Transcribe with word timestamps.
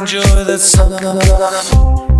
Enjoy 0.00 0.44
the 0.44 0.58
sun. 0.58 2.15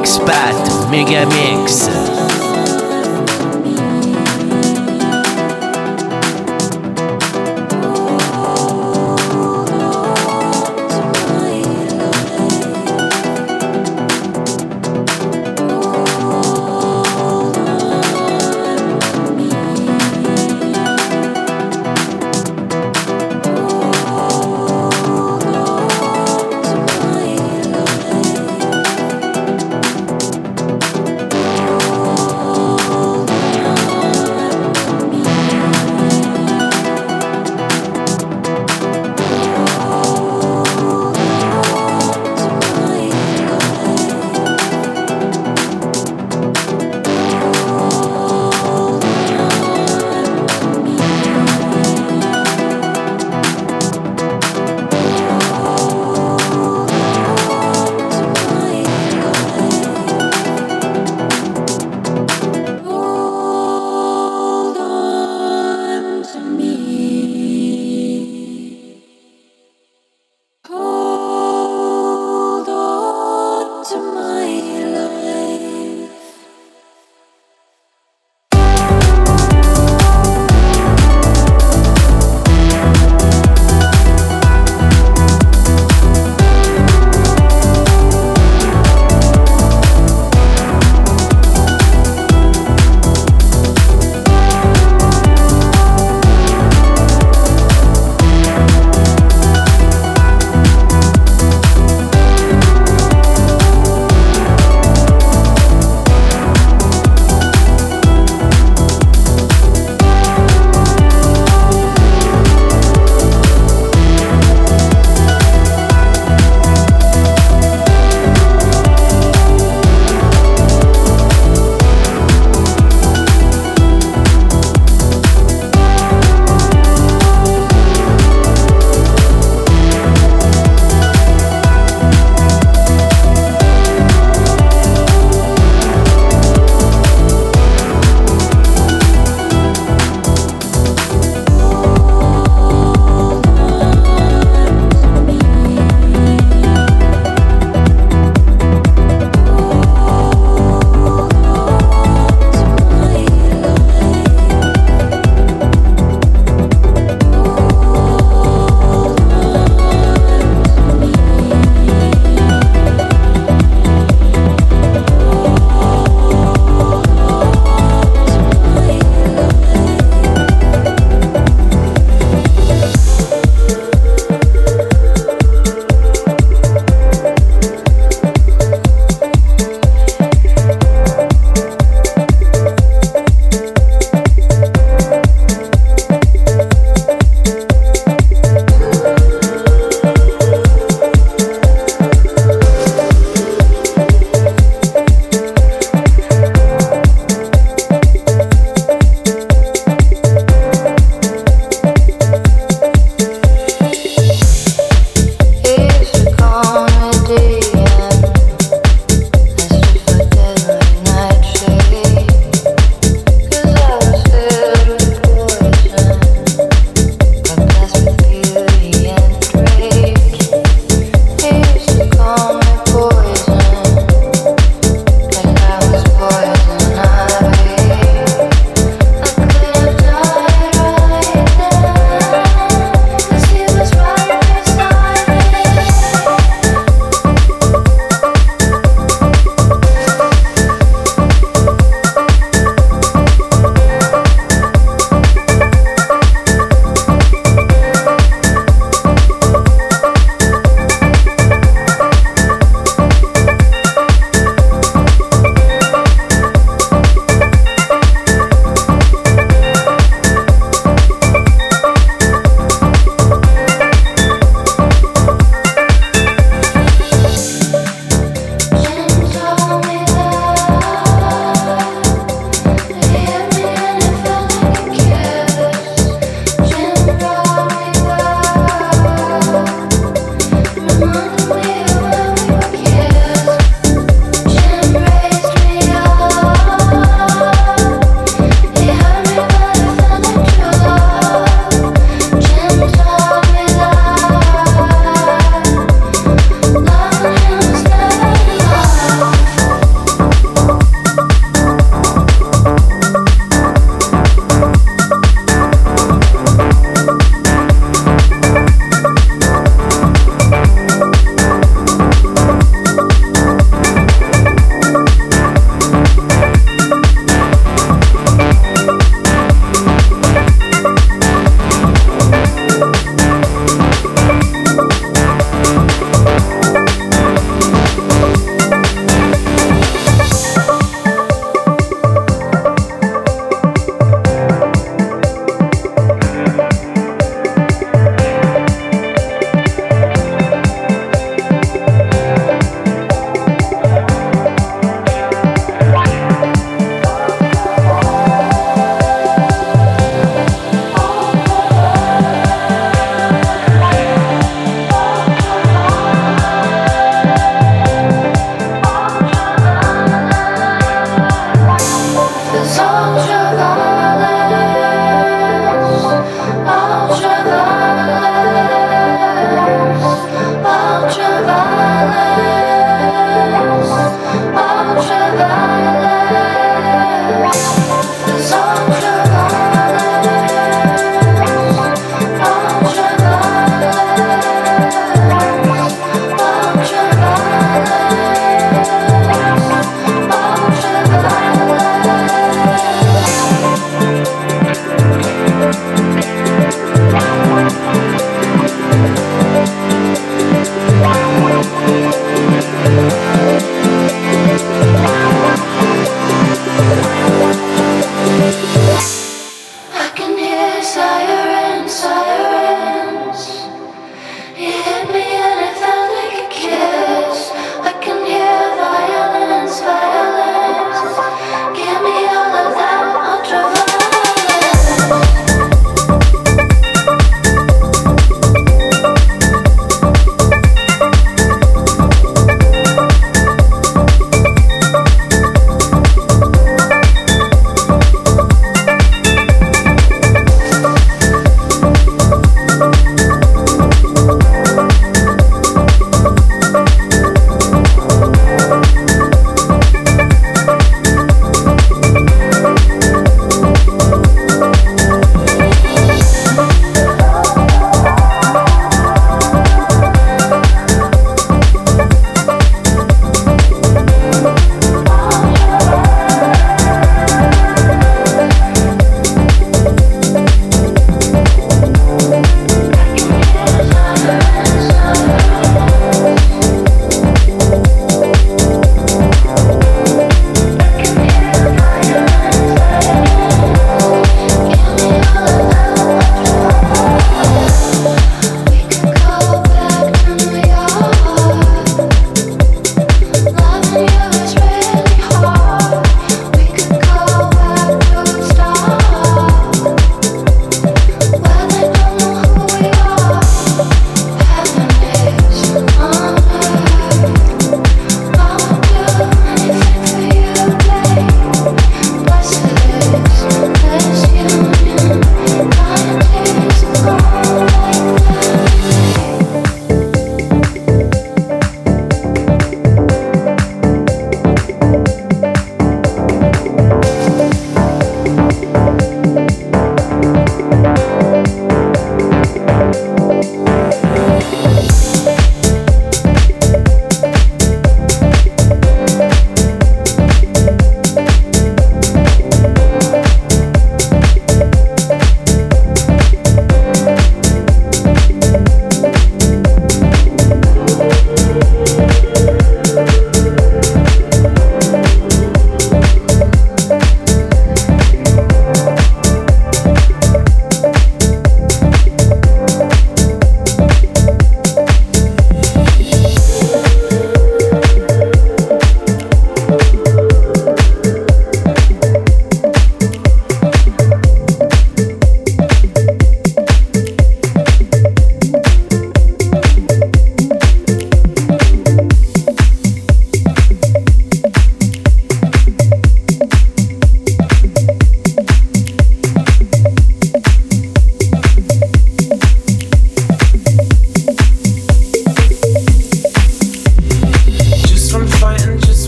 Mix 0.00 0.18
Pat, 0.18 0.90
Mega 0.90 1.26
Mix. 1.26 1.99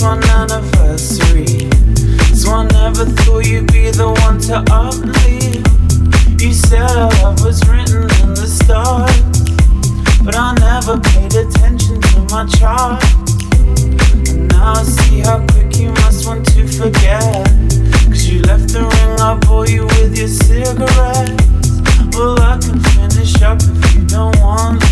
one 0.02 0.22
anniversary. 0.24 1.70
This 2.28 2.46
never 2.64 3.04
thought 3.04 3.46
you'd 3.46 3.70
be 3.72 3.90
the 3.90 4.10
one 4.26 4.38
to. 4.50 4.58
You 6.42 6.52
said 6.52 6.90
our 6.90 7.10
love 7.22 7.44
was 7.44 7.62
written 7.68 8.02
in 8.02 8.34
the 8.34 8.50
stars, 8.50 9.14
but 10.24 10.34
I 10.34 10.54
never 10.58 10.98
paid 10.98 11.34
attention 11.34 12.00
to 12.00 12.18
my 12.34 12.46
chart. 12.46 13.02
And 14.28 14.48
now 14.48 14.74
I 14.74 14.82
see 14.82 15.20
how 15.20 15.46
quick 15.46 15.76
you 15.76 15.90
must 16.02 16.26
want 16.26 16.46
to 16.52 16.66
you 18.26 18.42
left 18.42 18.74
the 18.74 18.82
ring, 18.82 19.20
I 19.20 19.38
you 19.70 19.86
with 19.86 20.18
your 20.18 20.28
cigarettes. 20.28 21.70
Well, 22.16 22.40
I 22.42 22.58
can 22.58 22.80
finish 22.96 23.40
up 23.42 23.58
if 23.62 23.94
you 23.94 24.04
don't 24.06 24.36
want. 24.40 24.82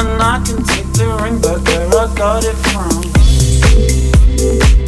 And 0.00 0.22
I 0.22 0.40
can 0.46 0.64
take 0.64 0.88
the 0.96 1.12
ring 1.22 1.40
back 1.40 1.60
where 1.68 2.08
I 2.08 2.14
got 2.16 2.44
it 2.44 2.56
from. 2.72 3.21
Thank 3.74 4.76
you. 4.76 4.81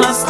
last 0.00 0.27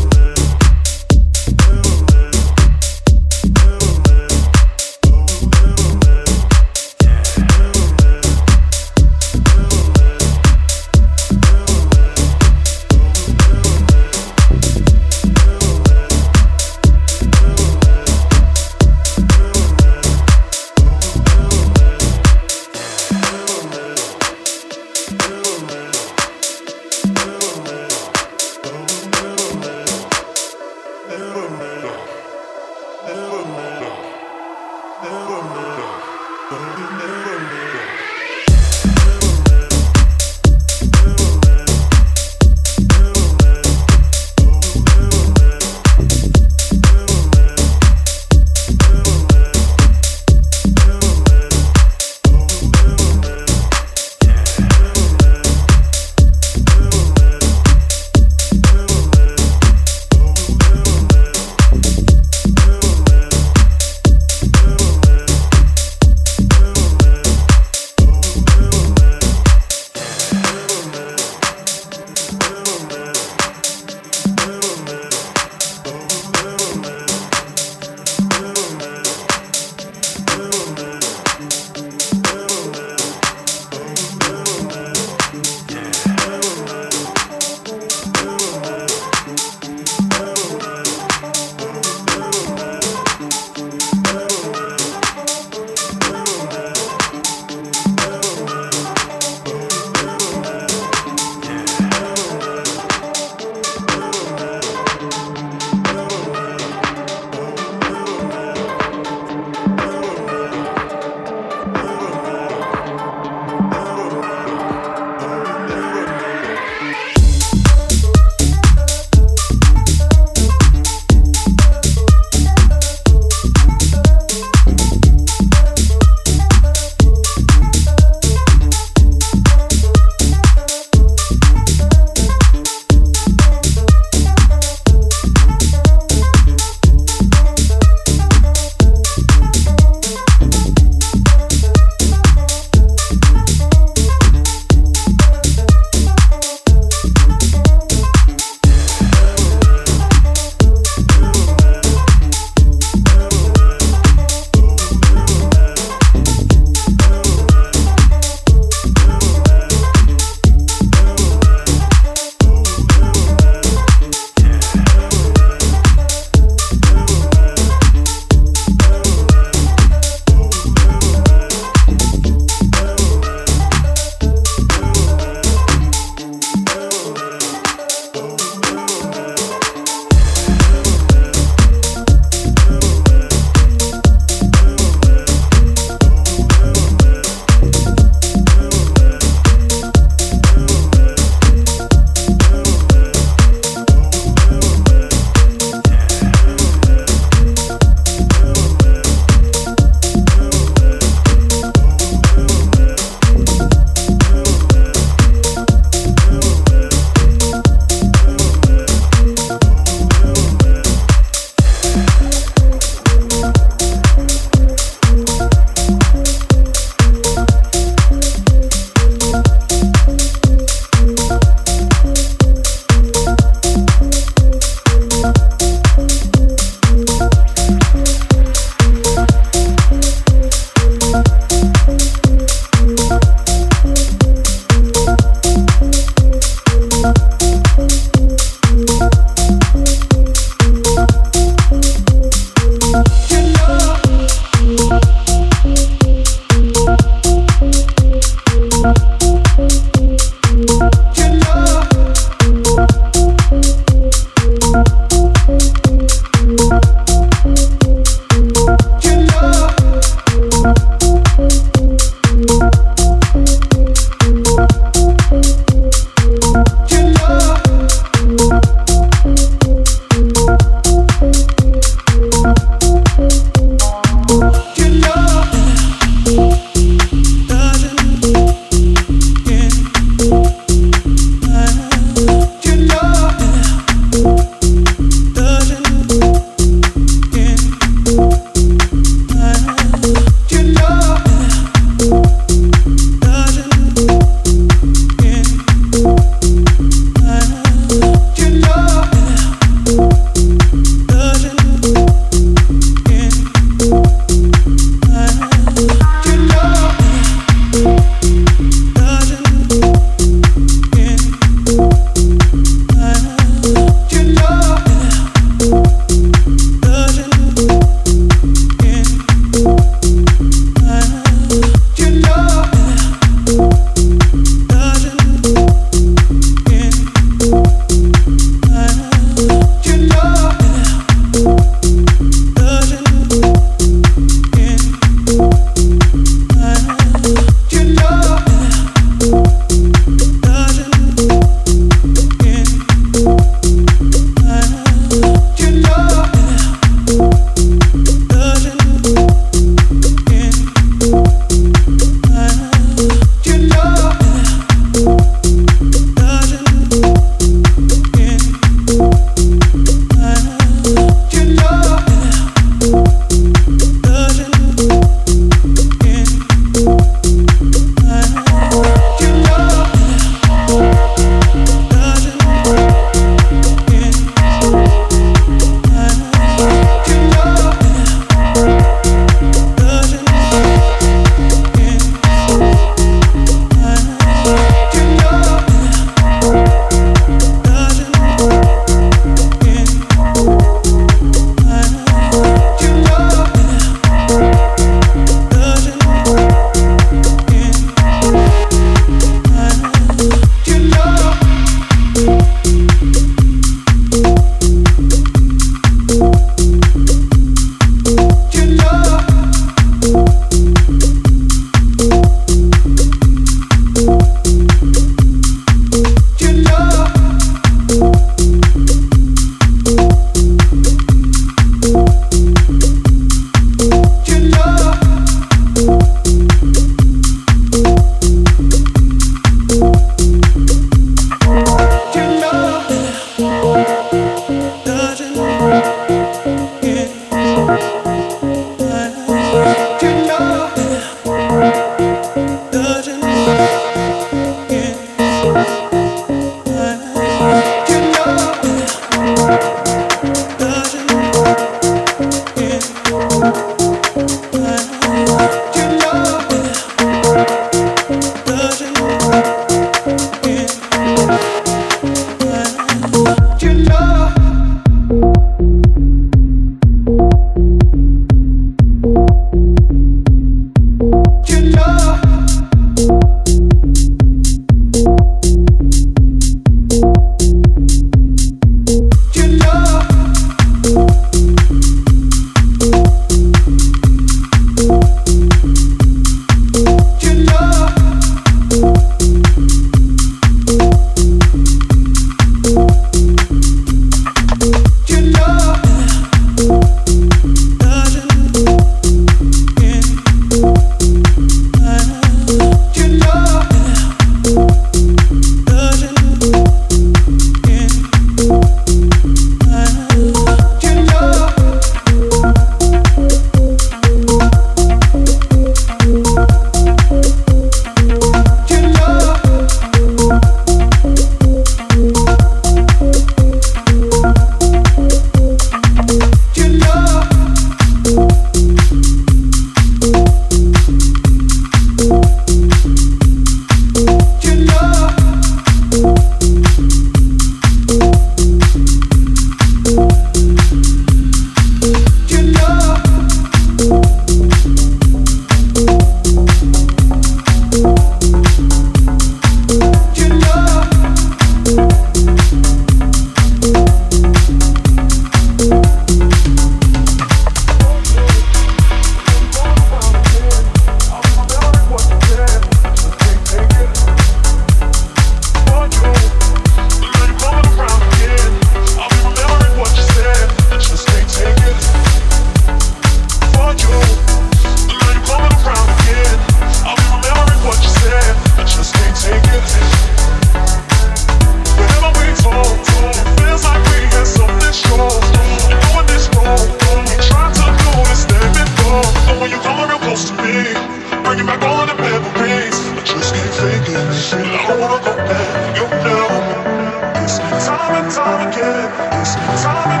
and 597.94 598.12
time 598.12 598.48
again. 598.48 599.20
It's 599.20 599.34
time 599.62 600.00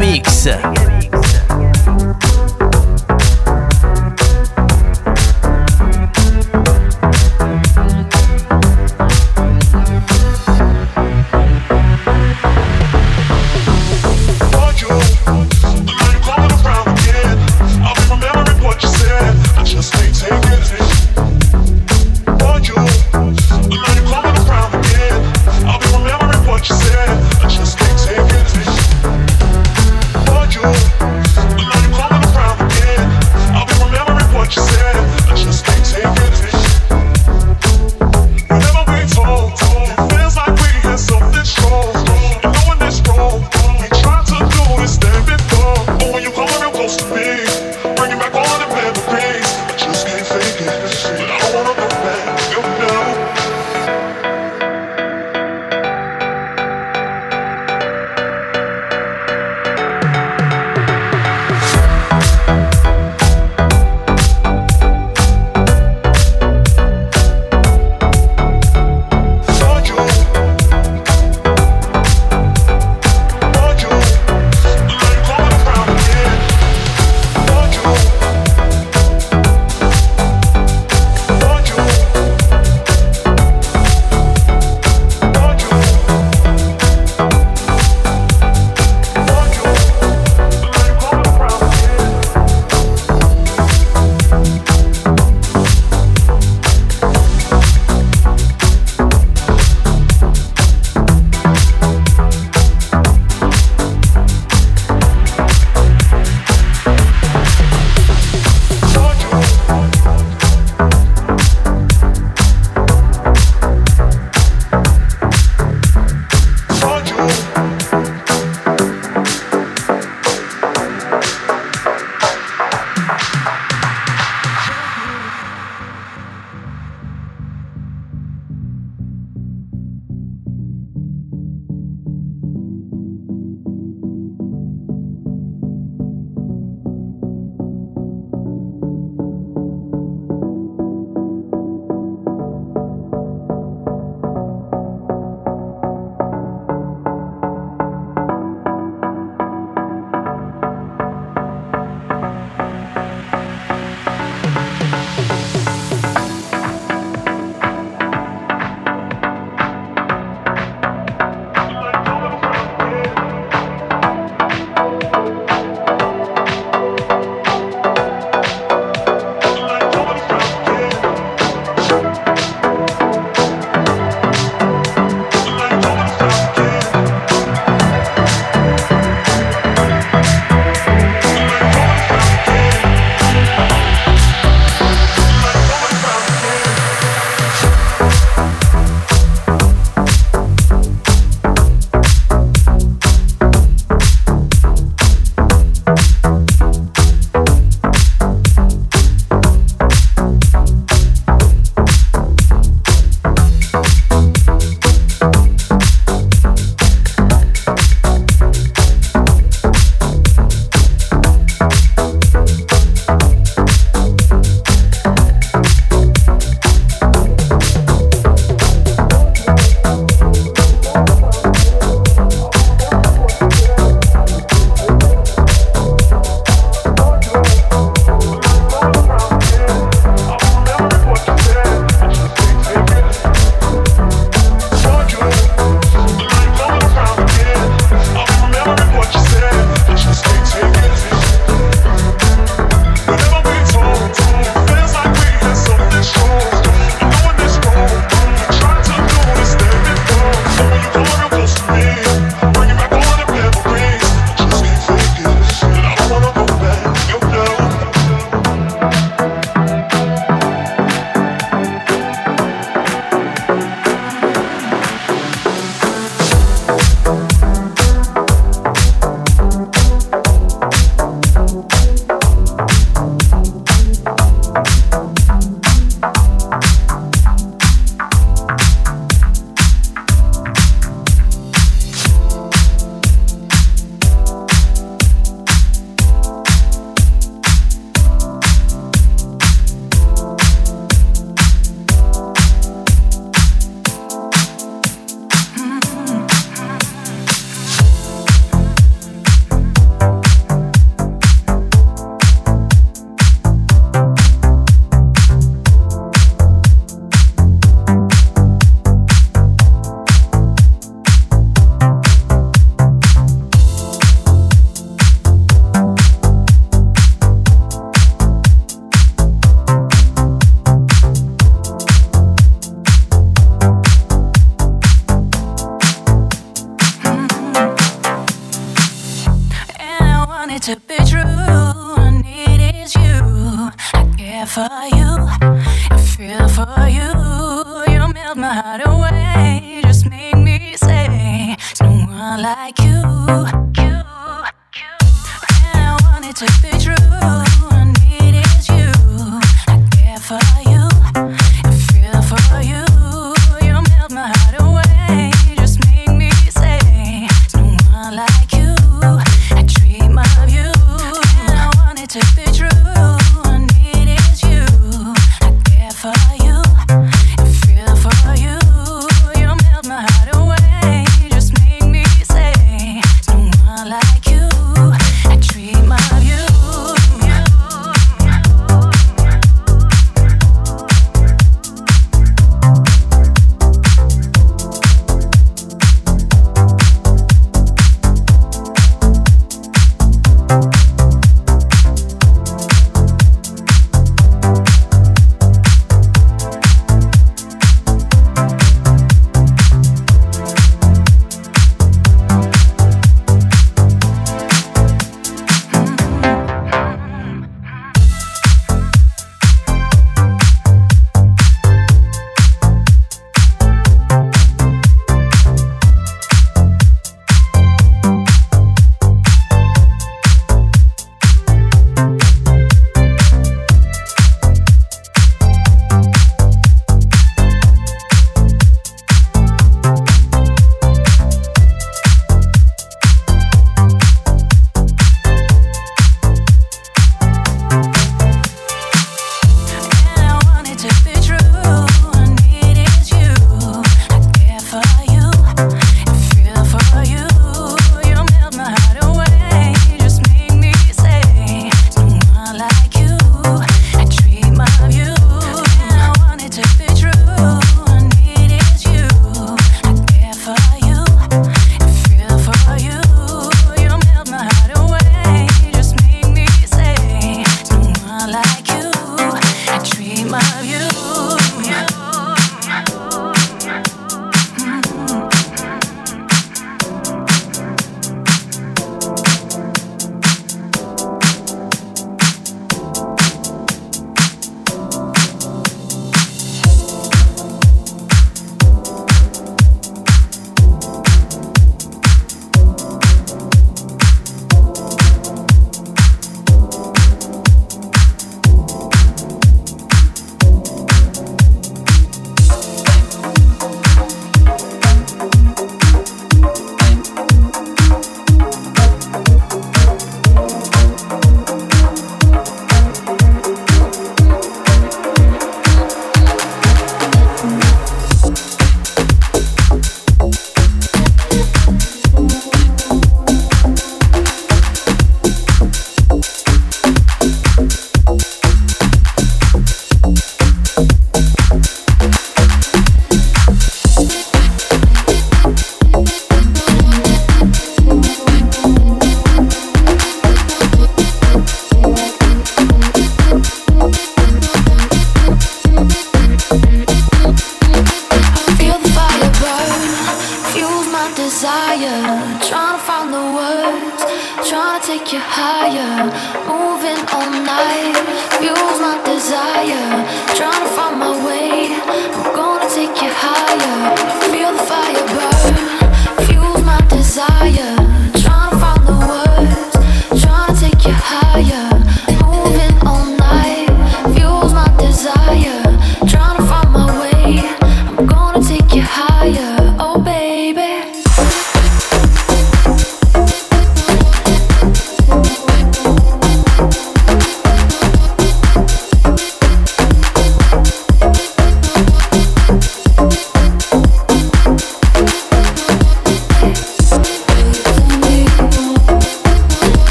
Mix. 0.00 0.93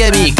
Bat 0.00 0.16
Megamix. 0.16 0.39